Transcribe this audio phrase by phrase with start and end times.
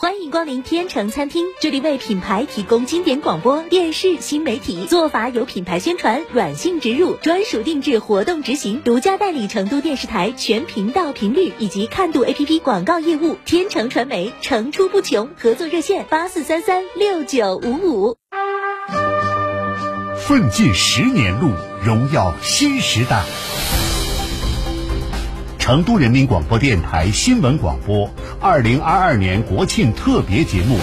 [0.00, 13.36] 欢迎光临天成餐厅，这里为品牌提供经典广播电视新媒体做法，有品牌宣传、软性植入、专属定制活动执行，独家代理成都电视台全频道频率以及看度 APP 广告业务。
[13.44, 18.16] 天成传媒层出不穷，合作热线八四三三六九五五。
[20.16, 21.50] 奋进十年路，
[21.84, 23.22] 荣耀新时代。
[25.70, 30.76] 成都人民广播电台新闻广播，二零二二年国庆特别节目，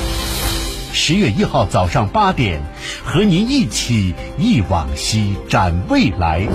[0.93, 2.61] 十月一号早上八点，
[3.03, 6.47] 和您一起忆往昔，展未来，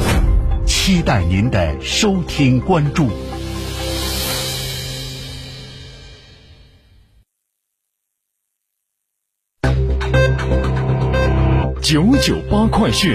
[0.66, 3.10] 期待您的收听关注。
[11.82, 13.14] 九九八快讯。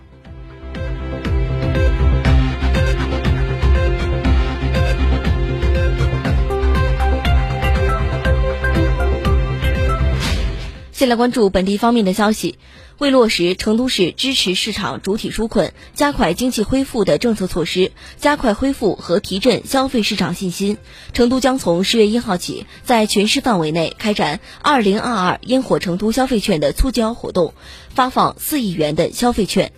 [11.01, 12.59] 先来关注本地方面的消息。
[12.99, 20.77] 为落实成都市支持市场主体纾困、加快经济恢复的政策措施，加快恢复和提振消费市场信心，
[21.11, 27.55] 成都将从十月一号起，在全市范围内开展“二零二二烟火成都消费券”的促销活动，
[27.89, 29.71] 发放四亿元的消费券。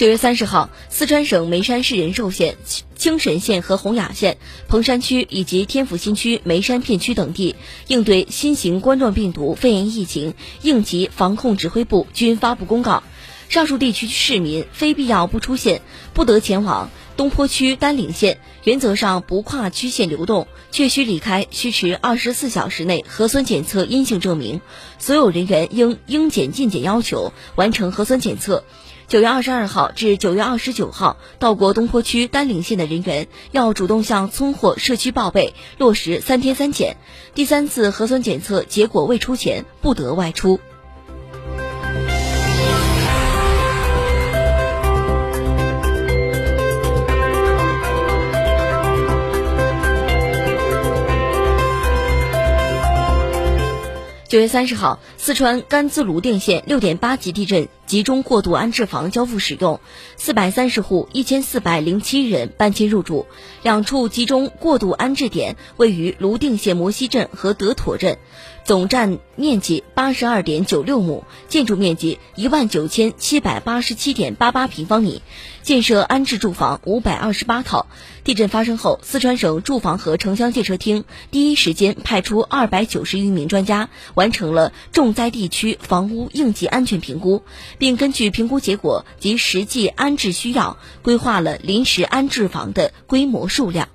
[0.00, 2.56] 九月三十号，四川省眉山市仁寿县、
[2.96, 7.54] 青神县和洪雅县、彭山区以及天府新区眉山片区等地
[7.86, 13.02] 应对新型冠状病毒肺炎疫情应急防控指挥部均发布公告，
[13.50, 15.82] 上述地区市民非必要不出县，
[16.14, 24.62] 不得前往东坡区丹棱县，原则上不跨区县流动，确需离开需持二十四小时内核酸检测阴性证明，
[24.98, 28.64] 所有人员应应检尽检要求完成核酸检测。
[29.10, 36.96] 九月二十二号至九月二十九号到过东坡区丹棱县的人员，要主动向村或社区报备，落实三天三检。
[37.34, 40.60] 第三次核酸检测结果未出前，不得外出。
[54.30, 59.80] 九月三十号，四川甘孜泸定县六点八级地震集中过渡安置房交付使用，
[60.16, 63.26] 四百三十户一千四百零七人搬迁入住，
[63.64, 68.18] 两处集中过渡安置点位于泸定县摩西镇和德妥镇。
[68.70, 75.22] 总占面积八十二点九六亩，建筑面积一万九千七百八十七点八八平方米，
[75.60, 77.88] 建设安置住房五百二十八套。
[78.22, 81.02] 地震发生后，四川省住房和城乡建设厅
[81.32, 87.42] 第一时间派出二百九十余名专家，完成了重灾地区房屋应急安全评估，
[87.76, 93.88] 并根据评估结果及实际安置需要，规划了临时安置房的规模数量。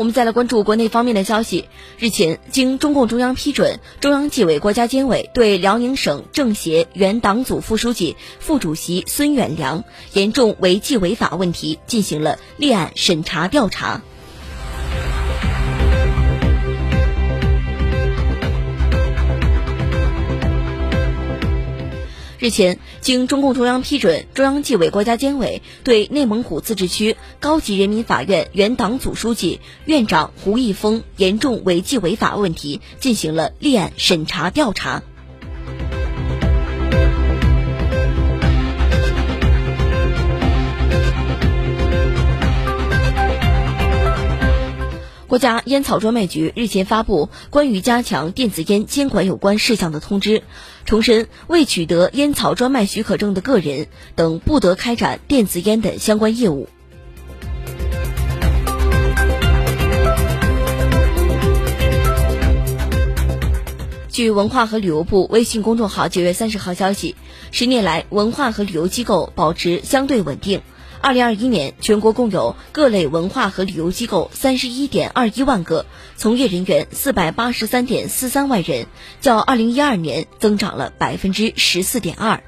[0.00, 1.66] 我们再来关注国内方面的消息。
[1.98, 14.00] 日前，经中共中央批准，中央纪委国家监委对辽宁省政协原党组副书记、副主席孙远良严重违纪违法问题进行了立案审查调查。
[22.40, 35.02] 日前，经中共中央批准，中央纪委国家监委对内蒙古自治区高级人民法院原党组书记、院长胡一峰严重违纪违法问题进行了立案审查调查。
[45.30, 50.42] 国家烟草专卖局日前发布关于加强电子烟监管有关事项的通知，
[50.84, 53.86] 重申未取得烟草专卖许可证的个人
[54.16, 56.68] 等不得开展电子烟的相关业务。
[64.08, 67.14] 据文化和旅游部微信公众号九月三十号消息，
[67.52, 70.62] 十年来，文化和旅游机构保持相对稳定。
[71.02, 75.86] 二零二一年，全国共有各类文化和旅游机构三十一点二一万个，
[76.16, 78.86] 从业人员四百八十三点四三万人，
[79.20, 82.42] 较二零一二年增长了百分之十四点二。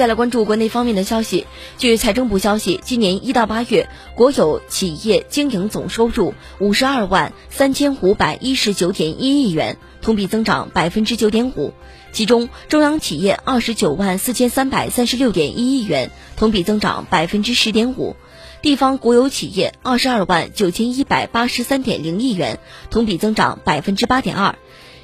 [0.00, 1.46] 再来关注国内方面的消息。
[1.76, 11.74] 据财政部消息，今年一到八月，国有企业经营总收入五十二万三千五百一十九点一亿元，同比增长百分之九点五。
[12.12, 18.16] 其中，中央企业二十九万四千三百三十六点一亿元，同比增长百分之十点五；
[18.62, 22.58] 地方国有企业二十二万九千一百八十三点零亿元，
[22.88, 24.54] 同比增长百分之八点二。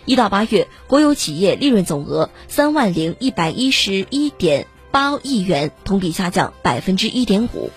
[0.06, 4.66] 一到八月，国有企业利润总额三万零一百一十一点。
[4.90, 7.70] 八亿元，同比下降百分之一点五。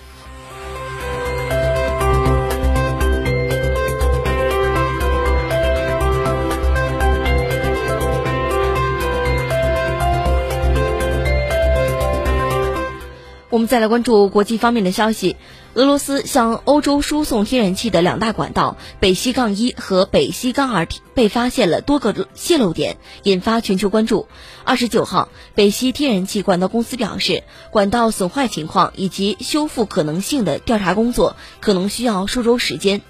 [13.69, 15.35] 再来关注国际方面的消息。
[15.75, 24.27] 俄罗斯向欧洲输送天然气的两大管道北溪杠一和北溪杠二被发现了多个泄漏点，引发全球关注。
[24.63, 33.03] 二十九号，北溪天然气管道公司表示，管道损坏情况以及修复可能性的调查工作可能需要数周时间。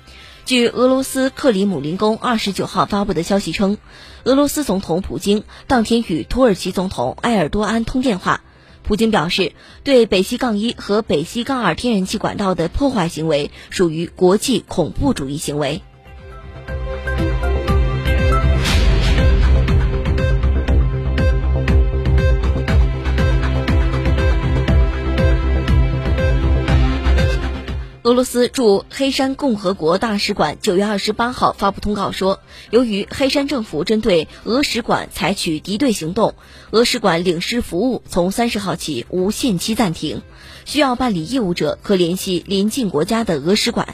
[0.43, 3.77] 据俄罗斯克里姆林宫二十九号发布的消息称，
[4.25, 8.41] 俄罗斯总统普京当天与土耳其总统埃尔多安通电话。
[8.89, 9.51] 普京表示，
[9.83, 15.83] 对北溪杠一和北溪杠二天然气管道的破坏行为属于国际恐怖主义行为。
[28.09, 32.39] 俄罗斯驻黑山共和国大使馆九月二十八号发布通告说，
[32.71, 36.33] 由于黑山政府针对俄使馆采取敌对行动，
[36.71, 40.23] 俄使馆领事服务从三十号起无限期暂停。
[40.65, 43.93] 需要办理业务者可联系邻近国家的俄使馆。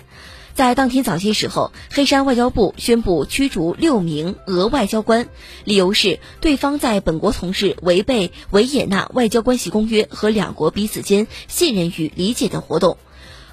[0.56, 5.28] 在当天早些时候，黑山外交部宣布驱逐六名俄外交官，
[5.66, 12.98] 理由是对方在本国从事违背维也纳外交关系公约和两国彼此间信任与理解的活动。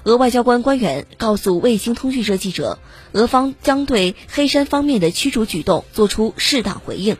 [0.05, 2.79] 俄外交官官员告诉卫星通讯社记者，
[3.11, 7.17] 俄方将对黑山方面的驱逐举动作出适当回应。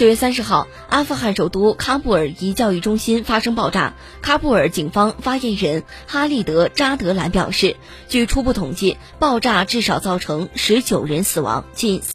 [0.00, 3.92] 九月三十号，阿富汗首都喀布尔一教育中心发生爆炸。
[4.22, 7.76] 喀布尔警方发言人哈利德扎德兰表示，
[8.08, 12.00] 据初步统计，爆炸至少造成十九人死亡，近。